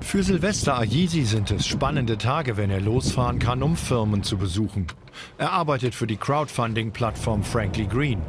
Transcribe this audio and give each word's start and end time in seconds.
Für 0.00 0.22
Silvester 0.22 0.78
Ayisi 0.78 1.24
sind 1.24 1.50
es 1.50 1.66
spannende 1.66 2.16
Tage, 2.16 2.56
wenn 2.56 2.70
er 2.70 2.80
losfahren 2.80 3.38
kann, 3.38 3.62
um 3.62 3.76
Firmen 3.76 4.22
zu 4.22 4.38
besuchen. 4.38 4.86
Er 5.36 5.52
arbeitet 5.52 5.94
für 5.94 6.06
die 6.06 6.16
Crowdfunding-Plattform 6.16 7.42
Frankly 7.42 7.86
Green. 7.86 8.22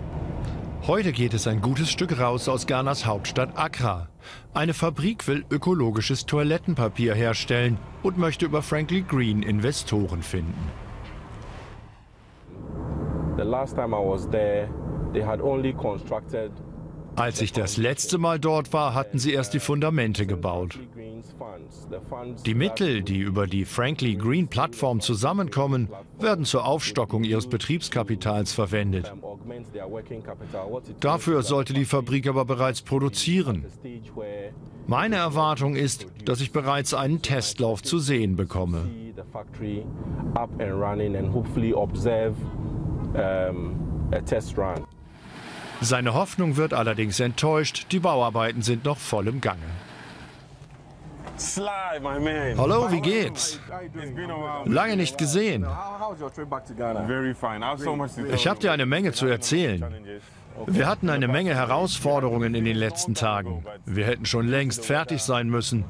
Heute 0.87 1.11
geht 1.11 1.33
es 1.33 1.47
ein 1.47 1.61
gutes 1.61 1.89
Stück 1.89 2.19
raus 2.19 2.49
aus 2.49 2.65
Ghanas 2.65 3.05
Hauptstadt 3.05 3.57
Accra. 3.57 4.09
Eine 4.53 4.73
Fabrik 4.73 5.27
will 5.27 5.45
ökologisches 5.49 6.25
Toilettenpapier 6.25 7.13
herstellen 7.13 7.77
und 8.03 8.17
möchte 8.17 8.45
über 8.45 8.61
Frankly 8.61 9.01
Green 9.01 9.43
Investoren 9.43 10.23
finden. 10.23 10.71
Als 17.15 17.41
ich 17.41 17.51
das 17.51 17.77
letzte 17.77 18.17
Mal 18.17 18.39
dort 18.39 18.73
war, 18.73 18.93
hatten 18.93 19.19
sie 19.19 19.33
erst 19.33 19.53
die 19.53 19.59
Fundamente 19.59 20.25
gebaut. 20.25 20.79
Die 22.45 22.53
Mittel, 22.53 23.01
die 23.01 23.19
über 23.19 23.47
die 23.47 23.65
Frankly 23.65 24.15
Green 24.15 24.47
Plattform 24.47 24.99
zusammenkommen, 25.01 25.89
werden 26.19 26.45
zur 26.45 26.65
Aufstockung 26.65 27.23
ihres 27.23 27.47
Betriebskapitals 27.47 28.53
verwendet. 28.53 29.11
Dafür 30.99 31.43
sollte 31.43 31.73
die 31.73 31.85
Fabrik 31.85 32.27
aber 32.27 32.45
bereits 32.45 32.81
produzieren. 32.81 33.65
Meine 34.87 35.17
Erwartung 35.17 35.75
ist, 35.75 36.07
dass 36.25 36.41
ich 36.41 36.51
bereits 36.51 36.93
einen 36.93 37.21
Testlauf 37.21 37.83
zu 37.83 37.99
sehen 37.99 38.35
bekomme. 38.35 38.87
Seine 45.81 46.13
Hoffnung 46.13 46.57
wird 46.57 46.73
allerdings 46.73 47.19
enttäuscht. 47.19 47.87
Die 47.91 47.99
Bauarbeiten 47.99 48.61
sind 48.61 48.83
noch 48.83 48.97
voll 48.97 49.27
im 49.27 49.41
Gange. 49.41 49.61
Hallo, 52.57 52.91
wie 52.91 53.01
geht's? 53.01 53.59
Lange 54.65 54.97
nicht 54.97 55.17
gesehen. 55.17 55.65
Ich 58.33 58.47
habe 58.47 58.59
dir 58.59 58.71
eine 58.71 58.85
Menge 58.85 59.13
zu 59.13 59.25
erzählen. 59.27 59.85
Wir 60.67 60.87
hatten 60.87 61.09
eine 61.09 61.27
Menge 61.27 61.55
Herausforderungen 61.55 62.53
in 62.55 62.65
den 62.65 62.75
letzten 62.75 63.15
Tagen. 63.15 63.63
Wir 63.85 64.05
hätten 64.05 64.25
schon 64.25 64.47
längst 64.47 64.85
fertig 64.85 65.23
sein 65.23 65.49
müssen. 65.49 65.85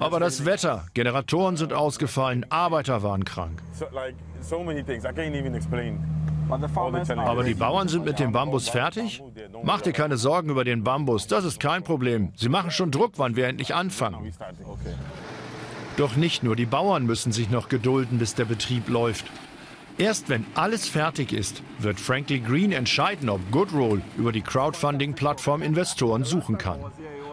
Aber 0.00 0.20
das 0.20 0.44
Wetter, 0.44 0.84
Generatoren 0.94 1.56
sind 1.56 1.72
ausgefallen, 1.72 2.46
Arbeiter 2.48 3.02
waren 3.02 3.24
krank. 3.24 3.60
Aber 6.48 7.44
die 7.44 7.54
Bauern 7.54 7.88
sind 7.88 8.04
mit 8.04 8.18
dem 8.18 8.32
Bambus 8.32 8.68
fertig? 8.68 9.22
Mach 9.62 9.80
dir 9.80 9.92
keine 9.92 10.16
Sorgen 10.16 10.50
über 10.50 10.64
den 10.64 10.84
Bambus, 10.84 11.26
das 11.26 11.44
ist 11.44 11.60
kein 11.60 11.82
Problem. 11.82 12.32
Sie 12.36 12.48
machen 12.48 12.70
schon 12.70 12.90
Druck, 12.90 13.12
wann 13.16 13.36
wir 13.36 13.46
endlich 13.46 13.74
anfangen. 13.74 14.32
Doch 15.96 16.16
nicht 16.16 16.42
nur 16.42 16.56
die 16.56 16.66
Bauern 16.66 17.04
müssen 17.04 17.32
sich 17.32 17.50
noch 17.50 17.68
gedulden, 17.68 18.18
bis 18.18 18.34
der 18.34 18.46
Betrieb 18.46 18.88
läuft. 18.88 19.26
Erst 19.98 20.30
wenn 20.30 20.46
alles 20.54 20.88
fertig 20.88 21.32
ist, 21.32 21.62
wird 21.78 22.00
Frankly 22.00 22.40
Green 22.40 22.72
entscheiden, 22.72 23.28
ob 23.28 23.40
Goodroll 23.50 24.00
über 24.16 24.32
die 24.32 24.40
Crowdfunding-Plattform 24.40 25.62
Investoren 25.62 26.24
suchen 26.24 26.56
kann. 26.56 26.80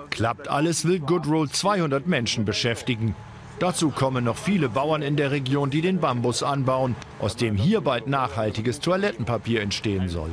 Klappt 0.09 0.49
alles, 0.49 0.85
will 0.85 0.99
Goodroll 0.99 1.49
200 1.49 2.05
Menschen 2.07 2.43
beschäftigen. 2.43 3.15
Dazu 3.59 3.89
kommen 3.89 4.23
noch 4.23 4.37
viele 4.37 4.69
Bauern 4.69 5.01
in 5.01 5.17
der 5.17 5.31
Region, 5.31 5.69
die 5.69 5.81
den 5.81 5.99
Bambus 5.99 6.43
anbauen, 6.43 6.95
aus 7.19 7.35
dem 7.35 7.57
hier 7.57 7.81
bald 7.81 8.07
nachhaltiges 8.07 8.79
Toilettenpapier 8.79 9.61
entstehen 9.61 10.07
soll. 10.07 10.29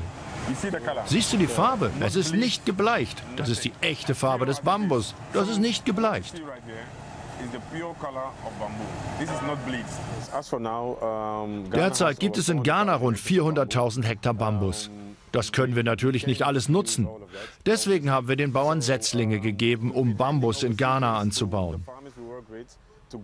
Siehst 1.07 1.33
du 1.33 1.37
die 1.37 1.49
Farbe? 1.49 1.91
Es 1.99 2.15
ist 2.15 2.33
nicht 2.33 2.65
gebleicht. 2.65 3.21
Das 3.37 3.49
ist 3.49 3.65
die 3.65 3.73
echte 3.81 4.15
Farbe 4.15 4.47
des 4.47 4.61
Bambus. 4.61 5.15
Das 5.33 5.49
ist 5.49 5.59
nicht 5.59 5.85
gebleicht. 5.85 6.41
Derzeit 11.75 12.21
gibt 12.21 12.39
es 12.39 12.49
in 12.49 12.63
Ghana 12.63 12.95
rund 12.95 13.19
400.000 13.19 14.05
Hektar 14.05 14.35
Bambus. 14.35 14.91
Das 15.33 15.53
können 15.53 15.75
wir 15.75 15.83
natürlich 15.83 16.27
nicht 16.29 16.45
alles 16.45 16.69
nutzen. 16.69 17.09
Deswegen 17.67 18.11
haben 18.11 18.29
wir 18.29 18.37
den 18.37 18.53
Bauern 18.53 18.81
Setzlinge 18.81 19.41
gegeben, 19.41 19.91
um 19.91 20.17
Bambus 20.17 20.63
in 20.63 20.77
Ghana 20.77 21.19
anzubauen. 21.19 21.85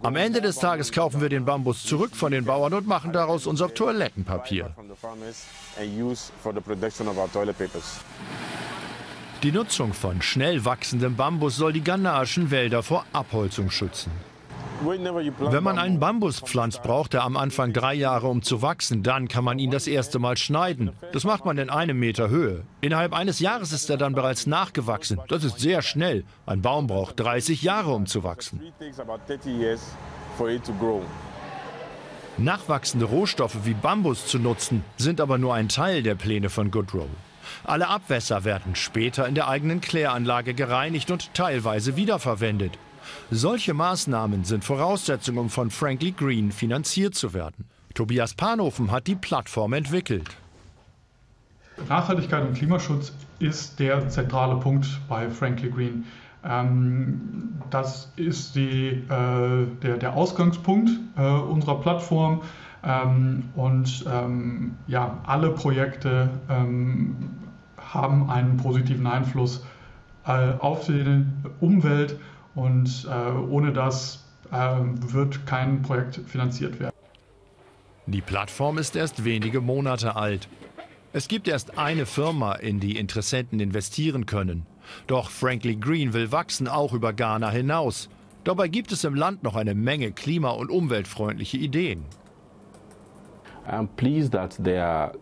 Am 0.03 0.17
Ende 0.17 0.41
des 0.41 0.57
Tages 0.59 0.93
kaufen 0.93 1.21
wir 1.21 1.29
den 1.29 1.45
Bambus 1.45 1.85
zurück 1.85 2.15
von 2.15 2.31
den 2.31 2.45
Bauern 2.45 2.73
und 2.73 2.87
machen 2.87 3.13
daraus 3.13 3.47
unser 3.47 3.73
Toilettenpapier. 3.75 4.75
Die 9.43 9.53
Nutzung 9.53 9.93
von 9.93 10.23
schnell 10.23 10.65
wachsendem 10.65 11.17
Bambus 11.17 11.57
soll 11.57 11.73
die 11.73 11.83
ghanaischen 11.83 12.51
Wälder 12.53 12.83
vor 12.85 13.05
Abholzung 13.13 13.71
schützen. 13.71 14.13
Wenn 14.85 15.63
man 15.63 15.79
einen 15.79 16.01
Bambus 16.01 16.41
pflanzt, 16.41 16.83
braucht 16.83 17.15
er 17.15 17.25
am 17.25 17.37
Anfang 17.37 17.73
drei 17.73 17.95
Jahre, 17.95 18.29
um 18.29 18.43
zu 18.43 18.63
wachsen. 18.63 19.03
Dann 19.03 19.29
kann 19.29 19.45
man 19.45 19.59
ihn 19.59 19.71
das 19.71 19.87
erste 19.87 20.19
Mal 20.19 20.37
schneiden. 20.37 20.93
Das 21.13 21.25
macht 21.25 21.45
man 21.45 21.59
in 21.59 21.71
einem 21.71 21.99
Meter 21.99 22.29
Höhe. 22.29 22.63
Innerhalb 22.81 23.13
eines 23.13 23.39
Jahres 23.41 23.73
ist 23.73 23.91
er 23.91 23.97
dann 23.97 24.15
bereits 24.15 24.47
nachgewachsen. 24.47 25.21
Das 25.29 25.45
ist 25.45 25.61
sehr 25.61 25.83
schnell. 25.83 26.25
Ein 26.47 26.63
Baum 26.63 26.87
braucht 26.87 27.21
30 27.21 27.63
Jahre, 27.63 27.93
um 27.93 28.07
zu 28.07 28.25
wachsen. 28.25 28.61
Nachwachsende 32.39 33.07
Rohstoffe 33.07 33.59
wie 33.65 33.75
Bambus 33.75 34.27
zu 34.27 34.39
nutzen, 34.39 34.85
sind 34.97 35.21
aber 35.21 35.39
nur 35.39 35.55
ein 35.55 35.69
Teil 35.69 36.03
der 36.03 36.15
Pläne 36.15 36.49
von 36.49 36.71
Goodrow. 36.71 37.09
Alle 37.65 37.89
Abwässer 37.89 38.45
werden 38.45 38.75
später 38.75 39.27
in 39.27 39.35
der 39.35 39.49
eigenen 39.49 39.81
Kläranlage 39.81 40.55
gereinigt 40.55 41.11
und 41.11 41.35
teilweise 41.35 41.97
wiederverwendet. 41.97 42.79
Solche 43.31 43.75
Maßnahmen 43.75 44.45
sind 44.45 44.65
Voraussetzungen, 44.65 45.39
um 45.39 45.51
von 45.51 45.71
Frankly 45.71 46.13
Green 46.13 46.53
finanziert 46.53 47.15
zu 47.15 47.35
werden. 47.35 47.67
Tobias 47.95 48.35
Panhofen 48.35 48.91
hat 48.91 49.07
die 49.07 49.15
Plattform 49.15 49.73
entwickelt. 49.75 50.37
Nachhaltigkeit 51.89 52.47
und 52.47 52.55
Klimaschutz 52.55 53.13
ist 53.39 53.79
der 53.81 54.09
zentrale 54.09 54.57
Punkt 54.57 54.87
bei 55.09 55.29
Frankly 55.29 55.71
Green. 55.71 56.05
Ähm, 56.45 57.55
das 57.71 58.13
ist 58.17 58.55
die, 58.55 58.89
äh, 58.89 59.67
der, 59.83 59.97
der, 59.97 60.15
Ausgangspunkt 60.15 60.91
äh, 61.17 61.23
unserer 61.23 61.81
Plattform. 61.81 62.43
Ähm, 62.85 63.45
und 63.55 64.05
ähm, 64.11 64.75
ja, 64.89 65.19
alle 65.25 65.51
Projekte 65.51 66.31
ähm, 66.49 67.17
haben 67.77 68.29
einen 68.29 68.57
positiven 68.57 69.07
Einfluss 69.07 69.65
äh, 70.27 70.53
auf 70.59 70.87
die 70.87 71.25
Umwelt 71.61 72.19
und 72.55 73.07
äh, 73.11 73.31
ohne 73.31 73.73
das 73.73 74.25
äh, 74.51 74.57
wird 74.57 75.47
kein 75.47 75.83
Projekt 75.83 76.21
finanziert 76.27 76.81
werden. 76.81 76.93
Die 78.07 78.21
Plattform 78.21 78.79
ist 78.79 78.97
erst 78.97 79.25
wenige 79.25 79.61
Monate 79.61 80.17
alt. 80.17 80.49
Es 81.13 81.29
gibt 81.29 81.47
erst 81.47 81.79
eine 81.79 82.07
Firma, 82.07 82.55
in 82.55 82.81
die 82.81 82.97
Interessenten 82.97 83.61
investieren 83.61 84.27
können. 84.27 84.67
Doch 85.07 85.31
Frankly 85.31 85.77
Green 85.77 86.13
will 86.13 86.33
wachsen 86.33 86.69
auch 86.69 86.93
über 86.93 87.13
Ghana 87.13 87.51
hinaus. 87.51 88.09
Dabei 88.45 88.69
gibt 88.69 88.93
es 88.93 89.05
im 89.05 89.15
Land 89.15 89.43
noch 89.43 89.55
eine 89.55 89.75
Menge 89.75 90.11
klima- 90.11 90.51
und 90.51 90.71
umweltfreundliche 90.71 91.59
Ideen. 91.59 92.05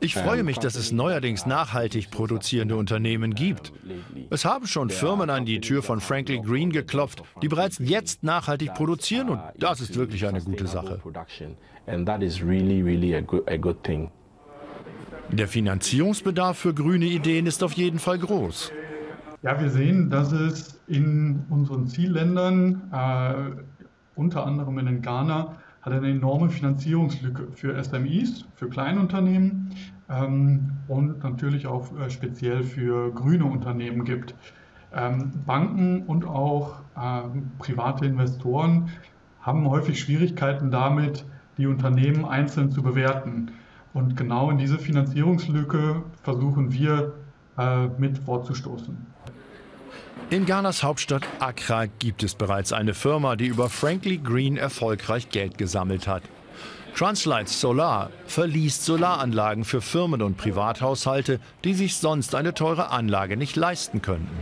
Ich 0.00 0.14
freue 0.14 0.42
mich, 0.42 0.58
dass 0.58 0.74
es 0.74 0.92
neuerdings 0.92 1.46
nachhaltig 1.46 2.10
produzierende 2.10 2.76
Unternehmen 2.76 3.34
gibt. 3.34 3.72
Es 4.30 4.44
haben 4.44 4.66
schon 4.66 4.90
Firmen 4.90 5.30
an 5.30 5.44
die 5.44 5.60
Tür 5.60 5.82
von 5.82 6.00
Frankly 6.00 6.40
Green 6.40 6.70
geklopft, 6.70 7.22
die 7.42 7.48
bereits 7.48 7.78
jetzt 7.78 8.22
nachhaltig 8.22 8.74
produzieren 8.74 9.30
und 9.30 9.40
das 9.58 9.80
ist 9.80 9.96
wirklich 9.96 10.26
eine 10.26 10.40
gute 10.40 10.66
Sache. 10.66 11.00
Der 15.32 15.48
Finanzierungsbedarf 15.48 16.58
für 16.58 16.74
grüne 16.74 17.04
Ideen 17.04 17.46
ist 17.46 17.62
auf 17.62 17.72
jeden 17.72 17.98
Fall 17.98 18.18
groß. 18.18 18.72
Ja, 19.42 19.58
wir 19.60 19.70
sehen, 19.70 20.10
dass 20.10 20.32
es 20.32 20.80
in 20.86 21.44
unseren 21.48 21.86
Zielländern, 21.86 22.90
äh, 22.92 23.62
unter 24.16 24.44
anderem 24.44 24.78
in 24.78 25.00
Ghana, 25.00 25.56
hat 25.82 25.92
eine 25.92 26.10
enorme 26.10 26.50
Finanzierungslücke 26.50 27.48
für 27.52 27.82
SMEs, 27.82 28.44
für 28.54 28.68
Kleinunternehmen 28.68 29.74
ähm, 30.08 30.72
und 30.88 31.22
natürlich 31.22 31.66
auch 31.66 31.88
äh, 31.98 32.10
speziell 32.10 32.62
für 32.62 33.12
grüne 33.12 33.44
Unternehmen 33.44 34.04
gibt. 34.04 34.34
Ähm, 34.92 35.32
Banken 35.46 36.02
und 36.06 36.26
auch 36.26 36.80
ähm, 37.00 37.52
private 37.58 38.06
Investoren 38.06 38.90
haben 39.40 39.68
häufig 39.68 40.00
Schwierigkeiten 40.00 40.70
damit, 40.70 41.24
die 41.56 41.66
Unternehmen 41.66 42.24
einzeln 42.24 42.70
zu 42.70 42.82
bewerten. 42.82 43.52
Und 43.94 44.16
genau 44.16 44.50
in 44.50 44.58
diese 44.58 44.78
Finanzierungslücke 44.78 46.02
versuchen 46.22 46.72
wir 46.72 47.14
äh, 47.58 47.86
mit 47.98 48.18
vorzustoßen. 48.18 48.96
In 50.30 50.46
Ghanas 50.46 50.82
Hauptstadt 50.82 51.22
Accra 51.40 51.86
gibt 51.86 52.22
es 52.22 52.34
bereits 52.34 52.72
eine 52.72 52.94
Firma, 52.94 53.36
die 53.36 53.46
über 53.46 53.68
Frankly 53.68 54.18
Green 54.18 54.56
erfolgreich 54.56 55.28
Geld 55.30 55.58
gesammelt 55.58 56.06
hat. 56.06 56.22
Translight 56.94 57.48
Solar 57.48 58.10
verliest 58.26 58.84
Solaranlagen 58.84 59.64
für 59.64 59.80
Firmen 59.80 60.22
und 60.22 60.36
Privathaushalte, 60.36 61.40
die 61.64 61.74
sich 61.74 61.96
sonst 61.96 62.34
eine 62.34 62.54
teure 62.54 62.90
Anlage 62.90 63.36
nicht 63.36 63.56
leisten 63.56 64.02
könnten. 64.02 64.38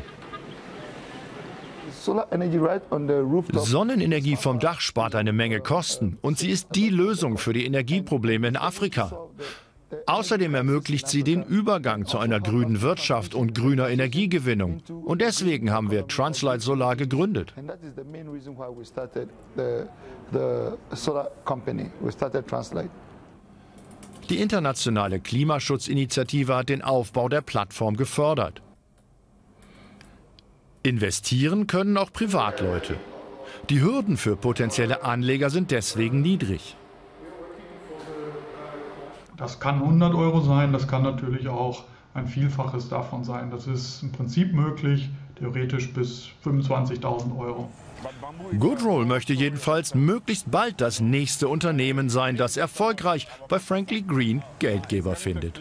Sonnenenergie 3.60 4.36
vom 4.36 4.60
Dach 4.60 4.80
spart 4.80 5.14
eine 5.14 5.32
Menge 5.32 5.60
Kosten 5.60 6.18
und 6.22 6.38
sie 6.38 6.50
ist 6.50 6.68
die 6.74 6.90
Lösung 6.90 7.38
für 7.38 7.52
die 7.52 7.66
Energieprobleme 7.66 8.48
in 8.48 8.56
Afrika. 8.56 9.12
Außerdem 10.06 10.54
ermöglicht 10.54 11.08
sie 11.08 11.22
den 11.22 11.42
Übergang 11.42 12.04
zu 12.04 12.18
einer 12.18 12.40
grünen 12.40 12.82
Wirtschaft 12.82 13.34
und 13.34 13.54
grüner 13.54 13.88
Energiegewinnung. 13.88 14.82
Und 14.88 15.22
deswegen 15.22 15.70
haben 15.70 15.90
wir 15.90 16.06
Translight 16.06 16.60
Solar 16.60 16.96
gegründet. 16.96 17.54
Die 24.28 24.40
internationale 24.42 25.20
Klimaschutzinitiative 25.20 26.54
hat 26.54 26.68
den 26.68 26.82
Aufbau 26.82 27.30
der 27.30 27.40
Plattform 27.40 27.96
gefördert. 27.96 28.60
Investieren 30.82 31.66
können 31.66 31.96
auch 31.96 32.12
Privatleute. 32.12 32.96
Die 33.70 33.80
Hürden 33.82 34.16
für 34.16 34.36
potenzielle 34.36 35.02
Anleger 35.02 35.50
sind 35.50 35.70
deswegen 35.70 36.20
niedrig. 36.20 36.77
Das 39.38 39.60
kann 39.60 39.76
100 39.76 40.14
Euro 40.14 40.40
sein, 40.40 40.72
das 40.72 40.88
kann 40.88 41.02
natürlich 41.02 41.48
auch 41.48 41.84
ein 42.12 42.26
Vielfaches 42.26 42.88
davon 42.88 43.22
sein. 43.22 43.50
Das 43.50 43.66
ist 43.66 44.02
im 44.02 44.10
Prinzip 44.12 44.52
möglich, 44.52 45.08
theoretisch 45.36 45.92
bis 45.92 46.28
25.000 46.44 47.38
Euro. 47.38 47.70
Goodroll 48.58 49.06
möchte 49.06 49.32
jedenfalls 49.32 49.94
möglichst 49.94 50.50
bald 50.50 50.80
das 50.80 51.00
nächste 51.00 51.48
Unternehmen 51.48 52.10
sein, 52.10 52.36
das 52.36 52.56
erfolgreich 52.56 53.26
bei 53.48 53.58
Frankly 53.58 54.02
Green 54.02 54.42
Geldgeber 54.58 55.14
findet. 55.14 55.60